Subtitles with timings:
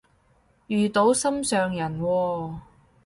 [0.65, 2.53] 遇到心上人喎？